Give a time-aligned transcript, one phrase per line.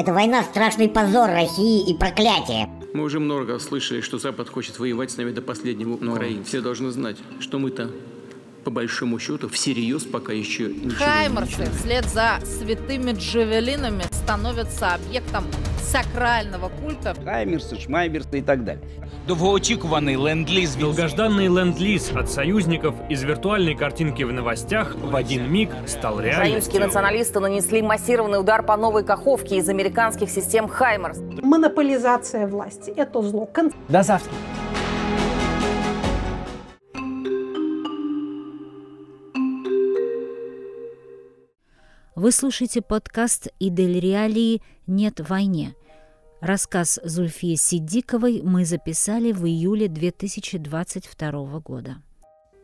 [0.00, 2.70] Эта война– страшный позор России и проклятие.
[2.94, 5.98] Мы уже много слышали, что Запад хочет воевать с нами до последнего.
[6.00, 6.42] Но Украины.
[6.42, 7.90] все должны знать, что мы-то
[8.64, 15.44] по большому счету, всерьез пока еще ничего Хаймерсы вслед за святыми джавелинами становятся объектом
[15.89, 17.15] сакрального культа.
[17.23, 18.81] Хаймерсы, шмайберсы и так далее.
[19.27, 25.69] Довгоочікуваний ленд-ліз від Долгожданный ленд-лиз от союзников из виртуальной картинки в новостях в один миг
[25.87, 26.79] стал Украинские реальностью.
[26.81, 31.17] националисты нанесли массированный удар по новой Каховке из американских систем «Хаймерс».
[31.41, 33.47] Монополизация власти – это зло.
[33.47, 34.31] Кон- До завтра.
[42.15, 44.61] Вы слушаете подкаст «Идель Реалии.
[44.87, 45.75] Нет войне».
[46.40, 51.96] Рассказ Зульфии Сидиковой мы записали в июле 2022 года.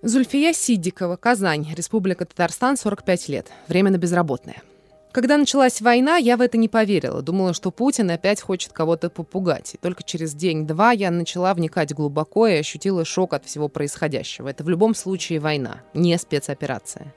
[0.00, 3.50] Зульфия Сидикова, Казань, Республика Татарстан, 45 лет.
[3.66, 4.62] Временно безработная.
[5.10, 7.20] Когда началась война, я в это не поверила.
[7.20, 9.74] Думала, что Путин опять хочет кого-то попугать.
[9.74, 14.48] И только через день-два я начала вникать глубоко и ощутила шок от всего происходящего.
[14.48, 17.12] Это в любом случае война, не спецоперация.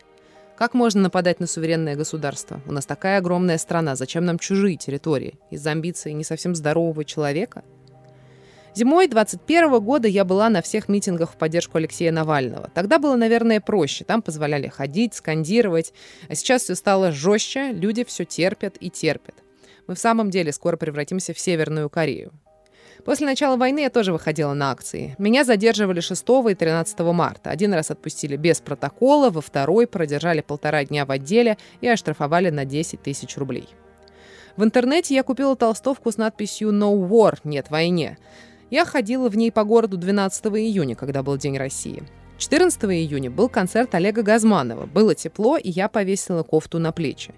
[0.58, 2.61] Как можно нападать на суверенное государство?
[2.66, 3.95] У нас такая огромная страна.
[3.95, 5.38] Зачем нам чужие территории?
[5.52, 7.63] Из-за амбиций не совсем здорового человека?
[8.73, 12.72] Зимой 21 года я была на всех митингах в поддержку Алексея Навального.
[12.73, 14.03] Тогда было, наверное, проще.
[14.03, 15.94] Там позволяли ходить, скандировать.
[16.28, 19.35] А сейчас все стало жестче, люди все терпят и терпят.
[19.85, 22.33] Мы в самом деле скоро превратимся в Северную Корею.
[23.08, 25.16] После начала войны я тоже выходила на акции.
[25.17, 27.52] Меня задерживали 6 и 13 марта.
[27.52, 32.66] Один раз отпустили без протокола, во второй продержали полтора дня в отделе и оштрафовали на
[32.66, 33.69] 10 тысяч рублей.
[34.58, 38.17] В интернете я купила толстовку с надписью «No War»— «Нет войне».
[38.72, 42.03] Я ходила в ней по городу 12 июня, когда был День России.
[42.38, 44.85] 14 июня был концерт Олега Газманова.
[44.85, 47.33] Было тепло, и я повесила кофту на плечи.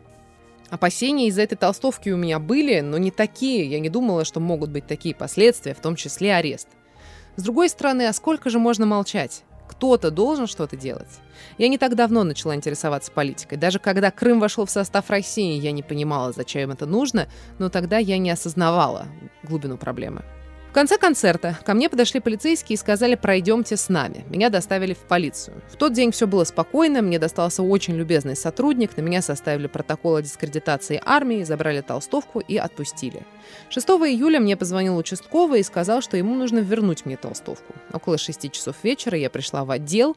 [0.69, 3.65] Опасения из-за этой толстовки у меня были, но не такие.
[3.65, 6.67] Я не думала, что могут быть такие последствия, в том числе арест.
[7.35, 9.43] С другой стороны, а сколько же можно молчать?
[9.67, 11.19] Кто-то должен что-то делать.
[11.57, 13.57] Я не так давно начала интересоваться политикой.
[13.57, 17.27] Даже когда Крым вошел в состав России, я не понимала, зачем это нужно,
[17.59, 19.05] но тогда я не осознавала
[19.43, 20.23] глубину проблемы.
[20.69, 24.23] В конце концерта ко мне подошли полицейские и сказали «пройдемте с нами».
[24.29, 25.63] Меня доставили в полицию.
[25.67, 30.17] В тот день все было спокойно, мне достался очень любезный сотрудник, на меня составили протокол
[30.17, 33.25] о дискредитации армии, забрали толстовку и отпустили.
[33.71, 37.73] 6 июля мне позвонил участковый и сказал, что ему нужно вернуть мне толстовку.
[37.91, 40.15] Около 6 часов вечера я пришла в отдел,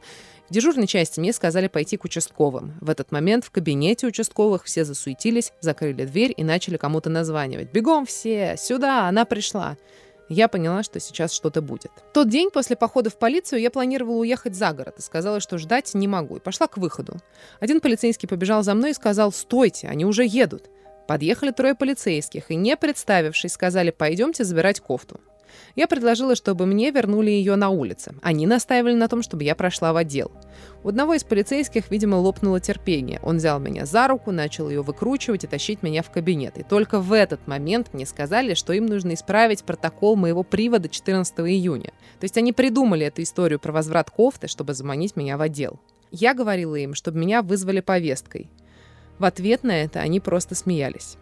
[0.49, 2.75] в дежурной части мне сказали пойти к участковым.
[2.79, 7.71] В этот момент в кабинете участковых все засуетились, закрыли дверь и начали кому-то названивать.
[7.71, 8.55] «Бегом все!
[8.55, 9.07] Сюда!
[9.07, 9.77] Она пришла!»
[10.29, 11.91] Я поняла, что сейчас что-то будет.
[12.09, 15.57] В тот день после похода в полицию я планировала уехать за город и сказала, что
[15.57, 17.17] ждать не могу, и пошла к выходу.
[17.59, 20.69] Один полицейский побежал за мной и сказал «Стойте, они уже едут».
[21.07, 25.19] Подъехали трое полицейских и, не представившись, сказали «Пойдемте забирать кофту».
[25.75, 28.15] Я предложила, чтобы мне вернули ее на улице.
[28.21, 30.31] Они настаивали на том, чтобы я прошла в отдел.
[30.83, 33.19] У одного из полицейских, видимо, лопнуло терпение.
[33.23, 36.57] Он взял меня за руку, начал ее выкручивать и тащить меня в кабинет.
[36.57, 41.39] И только в этот момент мне сказали, что им нужно исправить протокол моего привода 14
[41.39, 41.91] июня.
[42.19, 45.79] То есть они придумали эту историю про возврат кофты, чтобы заманить меня в отдел.
[46.11, 48.49] Я говорила им, чтобы меня вызвали повесткой.
[49.19, 51.17] В ответ на это они просто смеялись.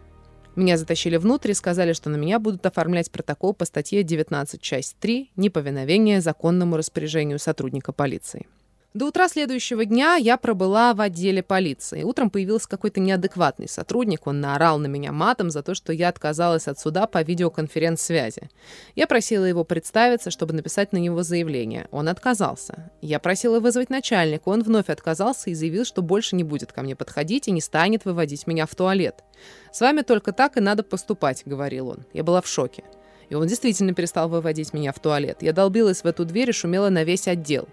[0.54, 4.96] Меня затащили внутрь и сказали, что на меня будут оформлять протокол по статье 19, часть
[5.00, 8.46] 3 «Неповиновение законному распоряжению сотрудника полиции».
[8.94, 12.02] До утра следующего дня я пробыла в отделе полиции.
[12.02, 14.26] Утром появился какой-то неадекватный сотрудник.
[14.26, 18.50] Он наорал на меня матом за то, что я отказалась от суда по видеоконференц-связи.
[18.94, 21.88] Я просила его представиться, чтобы написать на него заявление.
[21.90, 22.90] Он отказался.
[23.00, 24.50] Я просила вызвать начальника.
[24.50, 28.04] Он вновь отказался и заявил, что больше не будет ко мне подходить и не станет
[28.04, 29.24] выводить меня в туалет.
[29.72, 32.04] «С вами только так и надо поступать»,— говорил он.
[32.12, 32.84] Я была в шоке.
[33.30, 35.38] И он действительно перестал выводить меня в туалет.
[35.40, 37.66] Я долбилась в эту дверь и шумела на весь отдел.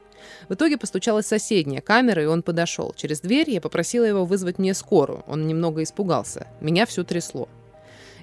[0.47, 2.93] В итоге постучалась соседняя камера, и он подошел.
[2.95, 5.23] Через дверь я попросила его вызвать мне скорую.
[5.27, 6.47] Он немного испугался.
[6.61, 7.47] Меня все трясло.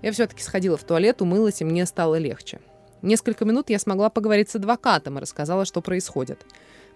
[0.02, 2.60] Я все-таки сходила в туалет, умылась, и мне стало легче.
[3.02, 6.44] Несколько минут я смогла поговорить с адвокатом и рассказала, что происходит.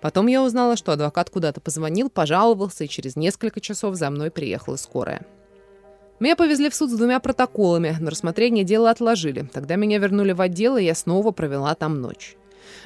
[0.01, 4.77] Потом я узнала, что адвокат куда-то позвонил, пожаловался, и через несколько часов за мной приехала
[4.77, 5.27] скорая.
[6.21, 9.49] Меня повезли в суд с двумя протоколами, но рассмотрение дела отложили.
[9.53, 12.37] Тогда меня вернули в отдел, и я снова провела там ночь.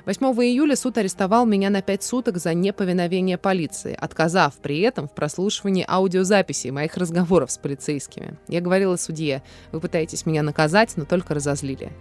[0.06, 5.14] 8 июля суд арестовал меня на 5 суток за неповиновение полиции, отказав при этом в
[5.14, 8.38] прослушивании аудиозаписей моих разговоров с полицейскими.
[8.48, 9.42] Я говорила судье,
[9.72, 11.92] вы пытаетесь меня наказать, но только разозлили.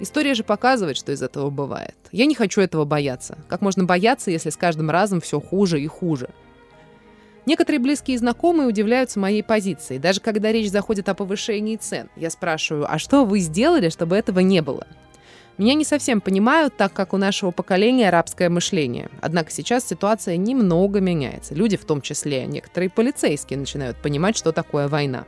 [0.00, 1.96] История же показывает, что из этого бывает.
[2.12, 3.38] Я не хочу этого бояться.
[3.48, 6.30] Как можно бояться, если с каждым разом все хуже и хуже?
[7.46, 9.98] Некоторые близкие и знакомые удивляются моей позиции.
[9.98, 14.40] Даже когда речь заходит о повышении цен, я спрашиваю, а что вы сделали, чтобы этого
[14.40, 14.86] не было?
[15.60, 19.10] Меня не совсем понимают, так как у нашего поколения арабское мышление.
[19.20, 21.54] Однако сейчас ситуация немного меняется.
[21.54, 25.26] Люди, в том числе некоторые полицейские, начинают понимать, что такое война.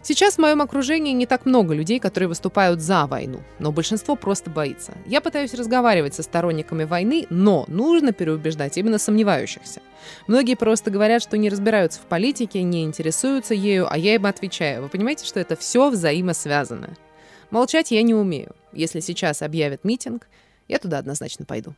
[0.00, 4.48] Сейчас в моем окружении не так много людей, которые выступают за войну, но большинство просто
[4.48, 4.92] боится.
[5.06, 9.80] Я пытаюсь разговаривать со сторонниками войны, но нужно переубеждать именно сомневающихся.
[10.28, 14.84] Многие просто говорят, что не разбираются в политике, не интересуются ею, а я им отвечаю.
[14.84, 16.90] Вы понимаете, что это все взаимосвязано?
[17.50, 18.54] Молчать я не умею.
[18.74, 20.28] Если сейчас объявят митинг,
[20.68, 21.74] я туда однозначно пойду.